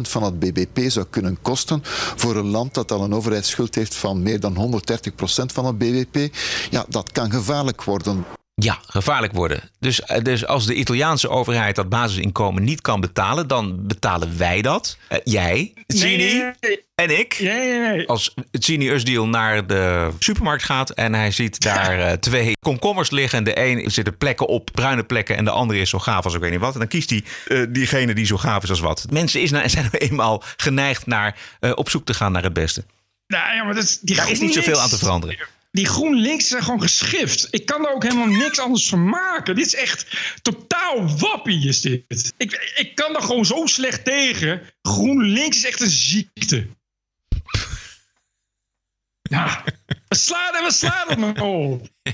[0.00, 1.80] van het bbp zou kunnen kosten
[2.16, 6.34] voor een land dat al een overheidsschuld heeft van meer dan 130% van het bbp.
[6.70, 8.24] Ja, dat kan gevaarlijk worden.
[8.56, 9.60] Ja, gevaarlijk worden.
[9.78, 14.98] Dus, dus als de Italiaanse overheid dat basisinkomen niet kan betalen, dan betalen wij dat.
[15.12, 16.84] Uh, jij, Gini nee, nee, nee.
[16.94, 18.06] en ik.
[18.06, 23.38] Als Gini Usdeal naar de supermarkt gaat en hij ziet daar uh, twee komkommers liggen.
[23.38, 26.34] En de een zitten plekken op, bruine plekken, en de andere is zo gaaf als
[26.34, 26.72] ik weet niet wat.
[26.72, 29.06] En dan kiest hij uh, diegene die zo gaaf is als wat.
[29.10, 31.36] Mensen is nou, zijn nou eenmaal geneigd naar
[31.74, 32.84] op zoek te gaan naar het beste.
[33.26, 35.36] Nou ja, maar dat is, die daar is niet zoveel aan te veranderen
[35.74, 37.48] die GroenLinks zijn gewoon geschift.
[37.50, 39.54] Ik kan er ook helemaal niks anders van maken.
[39.54, 40.06] Dit is echt
[40.42, 42.34] totaal wappie is dit.
[42.36, 44.62] Ik, ik kan er gewoon zo slecht tegen.
[44.82, 46.66] GroenLinks is echt een ziekte.
[49.22, 49.64] Ja,
[50.14, 51.86] we slaan en we slaan op.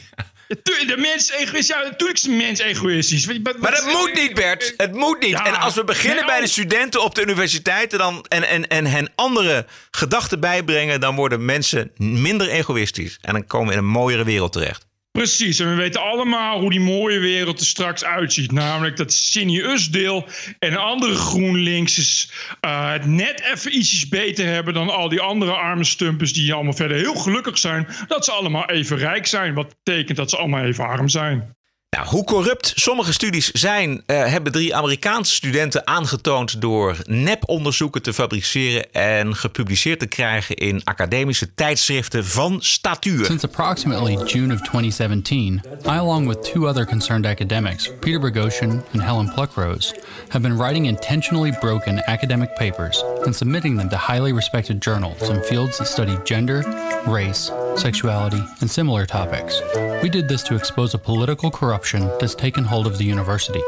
[0.87, 1.67] De mens egoïstisch.
[1.67, 3.27] Ja, natuurlijk is de mens egoïstisch.
[3.27, 4.75] Maar, dat moet niet, Bert.
[4.77, 5.31] Het moet niet.
[5.31, 8.87] Ja, en als we beginnen bij de studenten op de universiteiten dan, en, en, en
[8.87, 13.19] hen andere gedachten bijbrengen, dan worden mensen minder egoïstisch.
[13.21, 14.87] En dan komen we in een mooiere wereld terecht.
[15.13, 18.53] Precies, en we weten allemaal hoe die mooie wereld er straks uitziet.
[18.53, 25.09] Namelijk dat Sinius-deel en andere GroenLinksers uh, het net even ietsjes beter hebben dan al
[25.09, 29.27] die andere arme stumpers die allemaal verder heel gelukkig zijn dat ze allemaal even rijk
[29.27, 29.55] zijn.
[29.55, 31.55] Wat betekent dat ze allemaal even arm zijn.
[31.97, 38.13] Nou, hoe corrupt sommige studies zijn, eh, hebben drie Amerikaanse studenten aangetoond door neponderzoeken te
[38.13, 43.25] fabriceren en gepubliceerd te krijgen in academische tijdschriften van statuur.
[43.25, 49.03] Since approximately June of 2017, I, along with two other concerned academics, Peter Boghossian and
[49.03, 49.95] Helen Pluckrose,
[50.29, 55.43] have been writing intentionally broken academic papers and submitting them to highly respected journals in
[55.43, 56.65] fields that study gender,
[57.07, 59.63] race, sexuality, and similar topics.
[60.03, 61.80] We did this to expose a political corruption
[62.19, 63.63] that's taken hold of the university.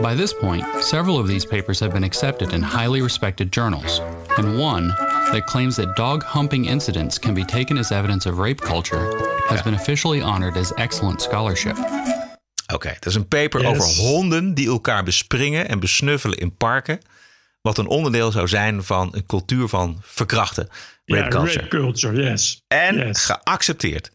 [0.00, 4.00] By this point, several of these papers have been accepted in highly respected journals,
[4.36, 4.88] and one
[5.32, 9.06] that claims that dog humping incidents can be taken as evidence of rape culture
[9.48, 11.76] has been officially honored as excellent scholarship.
[12.72, 13.70] Oké, dat is een paper Yes.
[13.70, 17.00] over honden die elkaar bespringen en besnuffelen in parken.
[17.62, 20.68] Wat een onderdeel zou zijn van een cultuur van verkrachten.
[21.04, 21.58] Ja, Rape culture.
[21.60, 22.62] rape culture, yes.
[22.68, 23.24] En Yes.
[23.24, 24.10] geaccepteerd.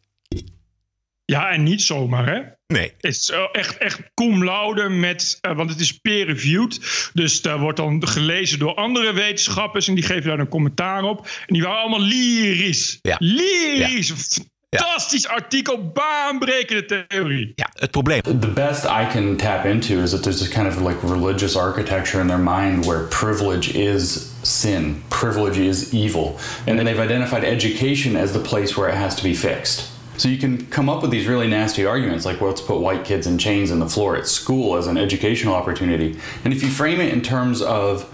[1.32, 2.42] Ja, en niet zomaar, hè?
[2.68, 2.94] Nee.
[2.98, 7.10] Het is eh, echt, echt cum laude met, eh, want het is peer-reviewed.
[7.13, 11.28] Dus daar wordt dan gelezen door andere wetenschappers en die geven daar een commentaar op.
[11.46, 13.00] En die waren allemaal lyrisch.
[13.02, 13.16] Ja.
[13.20, 14.40] Lyrisch.
[14.70, 17.52] Fantastisch artikel, baanbrekende theorie.
[17.56, 18.22] Ja, het probleem.
[18.22, 22.22] The best I can tap into is that there's this kind of like religious architecture
[22.22, 26.36] in their mind where privilege is sin, privilege is evil.
[26.66, 29.96] And then they've identified education as the place where it has to be fixed.
[30.17, 33.06] So you can come up with these really nasty arguments like, well, let's put white
[33.06, 36.19] kids in chains on the floor at school as an educational opportunity.
[36.43, 38.12] And if you frame it in terms of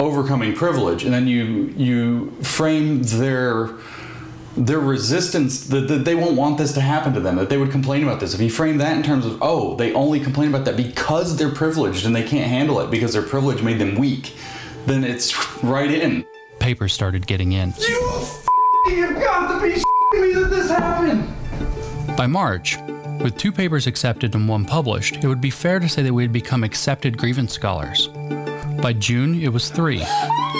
[0.00, 3.70] overcoming privilege, and then you you frame their
[4.56, 7.70] their resistance that, that they won't want this to happen to them that they would
[7.70, 10.66] complain about this if you frame that in terms of oh they only complain about
[10.66, 14.34] that because they're privileged and they can't handle it because their privilege made them weak
[14.84, 16.26] then it's right in
[16.58, 17.72] Papers started getting in.
[18.86, 19.82] you've got to be
[20.14, 21.26] me that this happened
[22.16, 22.76] By March,
[23.22, 26.22] with two papers accepted and one published, it would be fair to say that we
[26.22, 28.08] had become accepted grievance scholars.
[28.82, 30.04] By June, it was three,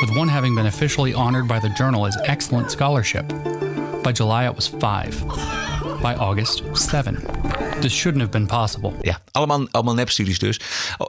[0.01, 3.29] with one having been officially honored by the journal as excellent scholarship.
[4.03, 5.25] By July, it was five.
[6.01, 7.17] By August, seven.
[7.81, 8.93] This shouldn't have been possible.
[9.01, 10.61] Ja, allemaal, allemaal nepstudies dus.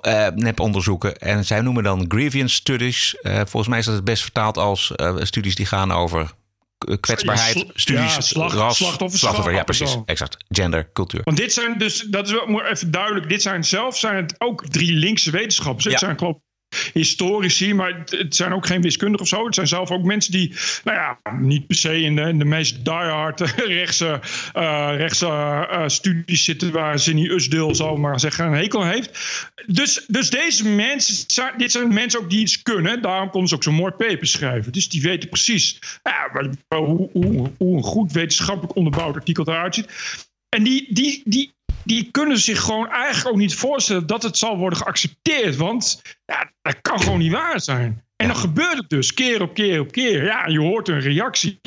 [0.01, 1.17] Eh neponderzoeken.
[1.17, 3.15] En zij noemen dan grievance studies.
[3.21, 6.31] Eh, volgens mij is dat het best vertaald als eh, studies die gaan over
[6.99, 7.55] kwetsbaarheid.
[7.55, 9.91] Ja, sla- studies, ja, slag- ras, slachtofferschap Ja, precies.
[9.91, 10.03] zo.
[10.05, 10.37] Exact.
[10.49, 11.21] Gender, cultuur.
[11.23, 14.67] Want dit zijn dus, dat is wel even duidelijk, dit zijn zelf zijn het ook
[14.67, 15.85] drie linkse wetenschappers.
[15.85, 15.97] Ja.
[15.97, 16.37] zijn geloof
[16.93, 19.45] historici, maar het, zijn ook geen wiskundigen of zo.
[19.45, 22.85] Het zijn zelf ook mensen die, nou ja, niet per se in de, de meest
[22.85, 23.39] diehard
[23.79, 24.19] rechtse,
[24.53, 29.11] eh, rechtse eh, studies zitten waar Zinni Usdil, zal ik maar zeggen, een hekel heeft.
[29.65, 33.01] Dus, dus deze mensen, dit zijn mensen ook die iets kunnen.
[33.01, 34.71] Daarom konden ze ook zo'n mooi paper schrijven.
[34.71, 39.89] Dus die weten precies ja, hoe, hoe, hoe een goed wetenschappelijk onderbouwd artikel eruit ziet.
[40.49, 41.53] En die, die, die,
[41.83, 45.55] die kunnen zich gewoon eigenlijk ook niet voorstellen dat het zal worden geaccepteerd.
[45.55, 48.03] Want ja, dat kan gewoon niet waar zijn.
[48.15, 50.23] En dan gebeurt het dus keer op keer op keer.
[50.23, 51.59] Ja, je hoort een reactie.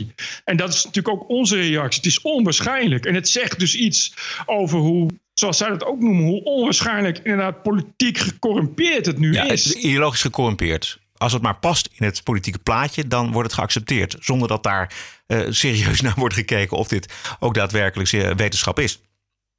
[0.44, 2.00] En dat is natuurlijk ook onze reactie.
[2.02, 3.04] Het is onwaarschijnlijk.
[3.04, 4.14] En het zegt dus iets
[4.46, 9.42] over hoe, zoals zij dat ook noemen, hoe onwaarschijnlijk inderdaad politiek gecorrumpeerd het nu Ja,
[9.42, 9.66] het is.
[9.66, 10.98] is ideologisch gecorrumpeerd.
[11.16, 14.16] Als het maar past in het politieke plaatje, dan wordt het geaccepteerd.
[14.20, 14.92] Zonder dat daar
[15.26, 19.00] eh, serieus naar wordt gekeken of dit ook daadwerkelijk zeer wetenschap is.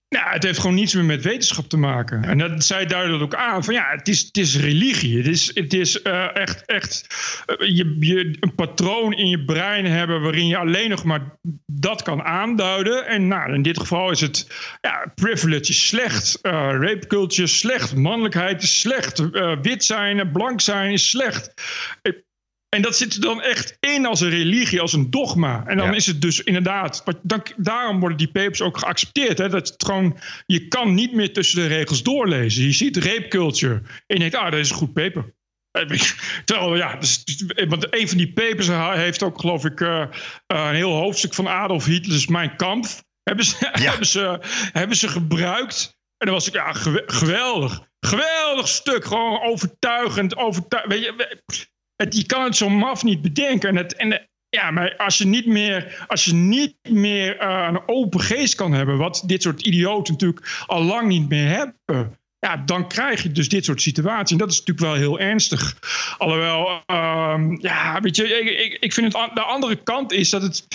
[0.10, 2.24] Nou, het heeft gewoon niets meer met wetenschap te maken.
[2.24, 3.64] En dat, zij duiden ook aan.
[3.64, 5.18] Van ja, het is, het is religie.
[5.18, 7.08] Het is, het is eh, echt, echt
[7.46, 10.22] eh, je, je, een patroon in je brein hebben...
[10.22, 13.08] waarin je alleen nog maar dat kan aanduiden.
[13.08, 14.48] En nou, in dit geval is het...
[14.82, 16.42] Ja, privilege slecht.
[16.42, 17.96] eh, rape culture is slecht.
[17.96, 19.24] Mannelijkheid is slecht.
[19.62, 21.54] wit zijn, blank zijn is slecht.
[22.70, 25.64] En dat zit er dan echt in als een religie, als een dogma.
[25.68, 27.04] En dan is het dus inderdaad.
[27.22, 29.38] Dan, daarom worden die papers ook geaccepteerd.
[29.38, 29.50] Hè?
[29.50, 32.64] Dat het gewoon, je kan niet meer tussen de regels doorlezen.
[32.64, 33.74] Je ziet rape culture.
[34.08, 35.36] En je denkt, ah, dat is een goed paper.
[35.72, 36.00] Eh,
[36.46, 37.24] Terwijl, ja, dus,
[37.68, 40.10] want een van die papers heeft ook, geloof ik, eh, eh,
[40.48, 42.86] een heel hoofdstuk van Adolf Hitler's Mijn Kamp.
[43.24, 44.40] Hebben ze, hebben, ze,
[44.72, 45.98] hebben ze gebruikt.
[46.18, 47.86] En dan was ik, ja, gewe- geweldig.
[48.00, 49.06] Geweldig stuk.
[49.06, 50.36] Gewoon overtuigend.
[50.38, 50.94] overtuigend.
[50.94, 53.70] Weet je, je kan het zo maf niet bedenken.
[53.70, 57.88] En het, en ja, maar als je niet meer, als je niet meer eh, een
[57.88, 62.18] open geest kan hebben, wat dit soort idioten natuurlijk al lang niet meer hebben.
[62.40, 64.32] Ja, dan krijg je dus dit soort situaties.
[64.32, 65.78] En dat is natuurlijk wel heel ernstig.
[66.18, 70.42] Alhoewel, ehm, ja, weet je, ik, ik, ik vind het de andere kant is dat
[70.42, 70.68] het,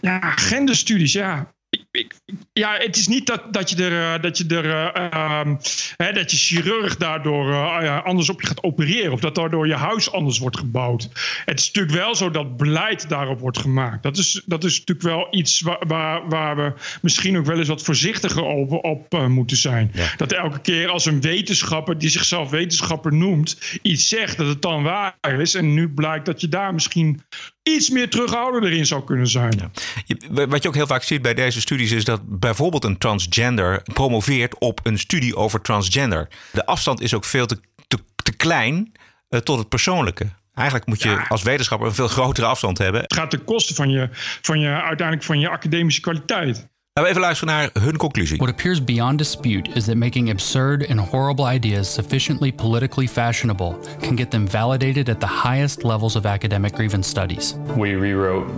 [0.00, 1.54] ja, genderstudies, ja.
[1.90, 2.14] Ik,
[2.52, 5.56] ja, het is niet dat, dat je er, eh, dat je er, eh, ehm,
[5.96, 9.12] hè, dat je chirurg daardoor eh, anders op je gaat opereren.
[9.12, 11.08] Of dat daardoor je huis anders wordt gebouwd.
[11.44, 14.02] Het is natuurlijk wel zo dat beleid daarop wordt gemaakt.
[14.02, 17.68] Dat is, dat is natuurlijk wel iets waar, waar, waar we misschien ook wel eens
[17.68, 19.92] wat voorzichtiger over op eh, moeten zijn.
[20.16, 24.82] Dat elke keer als een wetenschapper die zichzelf wetenschapper noemt, iets zegt dat het dan
[24.82, 25.54] waar is.
[25.54, 27.22] En nu blijkt dat je daar misschien
[27.62, 29.72] iets meer terughoudender in zou kunnen zijn.
[30.06, 33.82] Je- Wat je ook heel vaak ziet bij deze studies is dat bijvoorbeeld een transgender
[33.92, 36.28] promoveert op een studie over transgender.
[36.52, 38.92] De afstand is ook veel te, te, te klein
[39.28, 40.28] eh, tot het persoonlijke.
[40.54, 43.00] Eigenlijk moet je als wetenschapper een veel grotere afstand hebben.
[43.00, 44.08] Het gaat ten koste van je,
[44.42, 46.70] van je, uiteindelijk van je academische kwaliteit.
[46.94, 48.36] Laten we even luisteren naar hun conclusie.
[48.36, 54.16] What appears beyond dispute is that making absurd and horrible ideas sufficiently politically fashionable can
[54.16, 57.54] get them validated at the highest levels of academic grievance studies.
[57.76, 58.50] We rewrote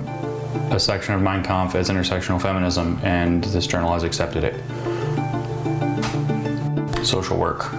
[0.71, 4.55] a section of Mein Kampf as intersectional feminism, and this journal has accepted it.
[7.05, 7.71] Social work.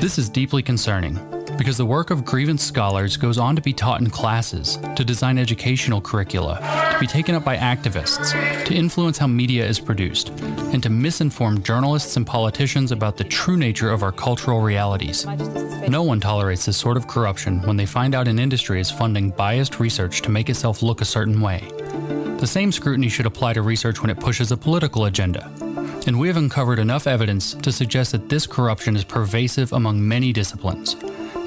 [0.00, 1.18] This is deeply concerning
[1.60, 5.36] because the work of grievance scholars goes on to be taught in classes, to design
[5.36, 6.58] educational curricula,
[6.90, 8.32] to be taken up by activists,
[8.64, 10.30] to influence how media is produced,
[10.72, 15.26] and to misinform journalists and politicians about the true nature of our cultural realities.
[15.86, 19.28] No one tolerates this sort of corruption when they find out an industry is funding
[19.28, 21.68] biased research to make itself look a certain way.
[22.38, 25.52] The same scrutiny should apply to research when it pushes a political agenda.
[26.06, 30.32] And we have uncovered enough evidence to suggest that this corruption is pervasive among many
[30.32, 30.96] disciplines,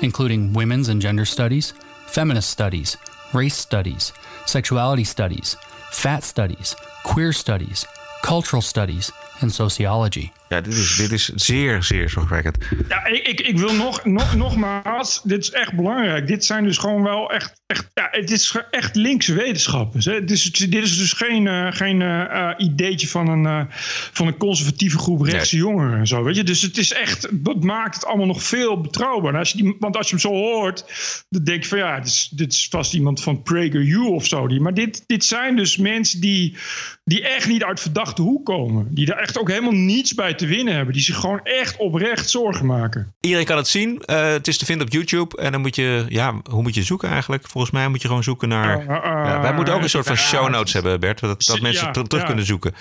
[0.03, 1.73] including women's and gender studies,
[2.07, 2.97] feminist studies,
[3.33, 4.13] race studies,
[4.45, 5.55] sexuality studies,
[5.91, 7.85] fat studies, queer studies,
[8.21, 9.11] cultural studies,
[9.41, 10.33] and sociology.
[10.53, 12.57] Ja, dit is, dit is zeer, zeer zorgwekkend.
[12.87, 16.27] Ja, ik, ik, ik wil nog, nog, nogmaals, dit is echt belangrijk.
[16.27, 20.05] Dit zijn dus gewoon wel echt, echt ja, het is echt linkse wetenschappers.
[20.05, 20.19] Hè.
[20.19, 23.67] Dit, is, dit is dus geen, eh, geen eh, eh, ideetje van een,
[24.11, 26.23] van een conservatieve groep rechtse jongeren en zo.
[26.23, 26.43] Weet je?
[26.43, 29.39] Dus het is echt, dat maakt het allemaal nog veel betrouwbaarder.
[29.39, 30.85] Als je die, want als je hem zo hoort,
[31.29, 34.47] dan denk je van ja, dit is, dit is vast iemand van PragerU of zo.
[34.47, 36.57] Die, maar dit, dit zijn dus mensen die,
[37.03, 38.87] die echt niet uit verdachte hoek komen.
[38.93, 40.93] Die daar echt ook helemaal niets bij te winnen hebben.
[40.93, 43.13] Die zich gewoon echt oprecht zorgen maken.
[43.19, 44.01] Iedereen kan het zien.
[44.05, 45.37] Eh, het is te vinden op YouTube.
[45.37, 47.47] En dan moet je, ja, hoe moet je zoeken eigenlijk?
[47.47, 48.79] Volgens mij moet je gewoon zoeken naar.
[48.81, 51.19] Uh, uh, ja, wij moeten ook een soort van show notes hebben, Bert.
[51.19, 52.27] Dat, dat mensen ter- terug ja.
[52.27, 52.71] kunnen zoeken.
[52.71, 52.75] ik,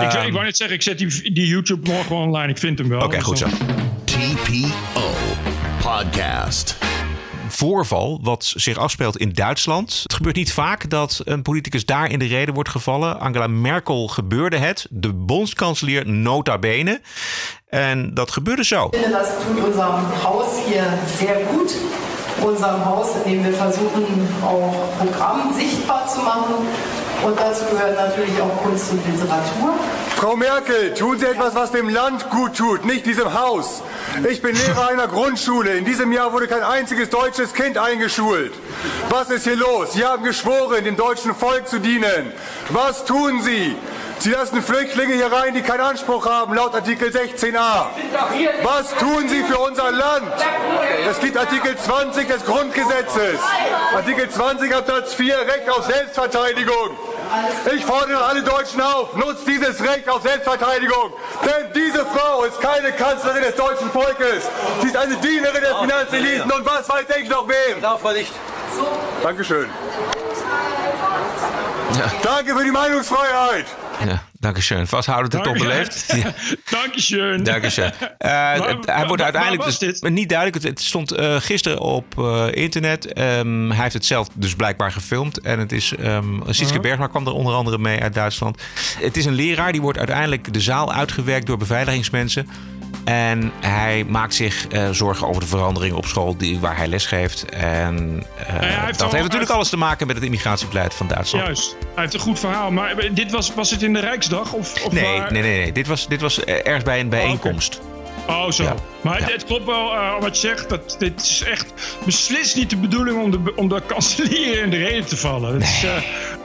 [0.00, 2.48] Ehm, ik wou net zeggen, ik zet die, die YouTube morgen online.
[2.48, 3.00] Ik vind hem wel.
[3.00, 3.46] Oké, goed zo.
[4.04, 5.14] TPO
[5.82, 6.93] Podcast.
[7.54, 10.00] Voorval wat zich afspeelt in Duitsland.
[10.02, 13.20] Het gebeurt niet vaak dat een politicus daar in de reden wordt gevallen.
[13.20, 17.00] Angela Merkel gebeurde het, de bondskanselier nota bene.
[17.68, 18.88] En dat gebeurde zo.
[18.90, 20.84] Ich finde, das tut unserem Haus hier
[21.18, 21.74] sehr gut.
[22.40, 26.54] Unserem Haus, in dem wir versuchen, auch Programm sichtbar zu machen.
[27.22, 29.74] Und dazu gehört natürlich auch Kunst und Literatur.
[30.24, 33.82] Frau Merkel, tun Sie etwas, was dem Land gut tut, nicht diesem Haus.
[34.26, 35.76] Ich bin Lehrer einer Grundschule.
[35.76, 38.54] In diesem Jahr wurde kein einziges deutsches Kind eingeschult.
[39.10, 39.92] Was ist hier los?
[39.92, 42.32] Sie haben geschworen, dem deutschen Volk zu dienen.
[42.70, 43.76] Was tun Sie?
[44.18, 47.86] Sie lassen Flüchtlinge hier rein, die keinen Anspruch haben, laut Artikel 16a.
[48.62, 50.32] Was tun Sie für unser Land?
[51.08, 53.38] Es gibt Artikel 20 des Grundgesetzes.
[53.94, 56.96] Artikel 20 Absatz 4, Recht auf Selbstverteidigung.
[57.74, 61.12] Ich fordere alle Deutschen auf, nutzt dieses Recht auf Selbstverteidigung.
[61.44, 64.44] Denn diese Frau ist keine Kanzlerin des deutschen Volkes.
[64.80, 67.80] Sie ist eine Dienerin der Finanzeliten und was weiß ich noch wem.
[69.22, 69.68] Dankeschön.
[72.22, 73.66] Danke für die Meinungsfreiheit.
[74.04, 74.86] Ja, dankeschön.
[74.86, 76.04] Vasthouden tot onbeleefd.
[76.16, 76.34] Ja.
[76.70, 77.42] Dankeschön.
[77.42, 77.92] Dankeschön.
[78.18, 80.64] Eh, het- hij wordt uiteindelijk dus, niet duidelijk.
[80.64, 83.12] Het, stond eh, gisteren op eh, internet.
[83.12, 85.40] Ehm, hij heeft het zelf dus blijkbaar gefilmd.
[85.40, 86.80] En het is ehm Sietske Uh-huh.
[86.80, 88.62] Bergma kwam er onder andere mee uit Duitsland.
[88.98, 92.48] Het is een leraar die wordt uiteindelijk de zaal uitgewerkt door beveiligingsmensen.
[93.04, 97.44] En hij maakt zich eh, zorgen over de veranderingen op school die, waar hij lesgeeft.
[97.50, 101.06] En eh, hij heeft dat al- heeft natuurlijk alles te maken met het immigratiebeleid van
[101.06, 101.44] Duitsland.
[101.44, 101.76] Juist.
[101.94, 102.70] Hij heeft een goed verhaal.
[102.70, 104.52] Maar dit was, was het in de Rijksdag?
[104.52, 105.32] Of, of Nee, waar?
[105.32, 105.72] nee, nee, nee.
[105.72, 107.80] Dit was, dit was eh, ergens bij een bijeenkomst.
[107.82, 107.93] Oh,
[108.52, 108.62] zo.
[108.62, 108.74] Ja.
[109.00, 110.68] Maar het, het klopt wel eh, wat je zegt.
[110.68, 111.72] Dat, dit is echt
[112.04, 115.52] beslist niet de bedoeling om de, om de kanselier in de reden te vallen.
[115.54, 115.96] Het is, eh,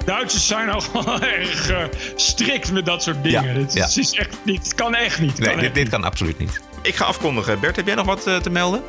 [0.05, 0.81] Duitsers zijn al
[1.21, 1.83] erg eh,
[2.15, 3.47] strikt met dat soort dingen.
[3.47, 3.85] Ja, Dit, ja.
[3.95, 5.29] is- echt niet, het kan echt niet.
[5.31, 6.61] Het Nee, kan dit, echt dit kan absoluut niet.
[6.81, 7.59] Ik ga afkondigen.
[7.59, 8.83] Bert, heb jij nog wat te melden?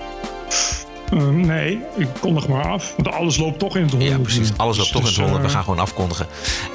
[1.10, 2.94] Eh, nee, ik kondig maar af.
[2.96, 4.12] Want alles loopt toch in het honderd.
[4.12, 4.50] Ja, precies.
[4.56, 5.42] Alles loopt toch in Dus, het honderd.
[5.42, 6.26] We eh, gaan gewoon afkondigen.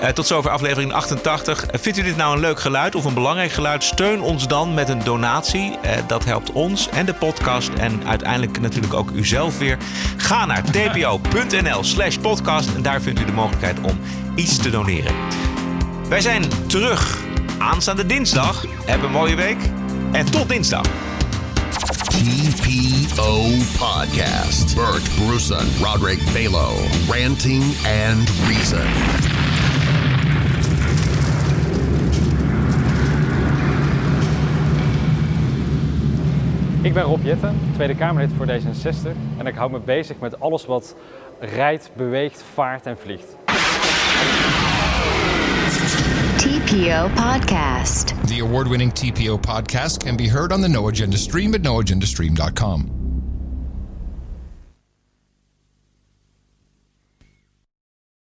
[0.02, 1.66] Eh, tot zover aflevering 88.
[1.66, 3.84] Eh, vindt u dit nou een leuk geluid of een belangrijk geluid?
[3.84, 5.78] Steun ons dan met een donatie.
[6.08, 9.78] Dat helpt ons en de podcast en uiteindelijk natuurlijk ook uzelf weer.
[10.18, 14.00] Ga naar tpo.nl slash podcast en daar vindt u de mogelijkheid om
[14.36, 15.14] iets te doneren.
[16.10, 17.18] Wij zijn terug
[17.58, 18.66] aanstaande dinsdag.
[18.86, 19.58] Heb een mooie week.
[20.12, 20.86] En tot dinsdag.
[22.24, 24.76] TPO Podcast.
[24.76, 26.76] Bert Bruson, Roderick Balo.
[27.07, 28.86] Ranting and Reason.
[36.84, 40.66] Ik ben Rob Jetten, Tweede Kamerlid voor D66 en ik hou me bezig met alles
[40.66, 40.95] wat
[41.39, 43.45] rijdt, beweegt, vaart en vliegt.
[46.76, 48.28] TPO Podcast.
[48.28, 53.05] The award winning TPO podcast can be heard on the No Agenda stream at noagendastream.com.